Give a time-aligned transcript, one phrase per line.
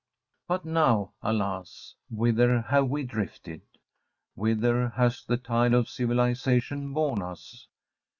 [0.47, 1.93] But now, alas!
[2.09, 3.61] whither have we drifted?
[4.33, 7.67] whither has the tide of civilization borne us?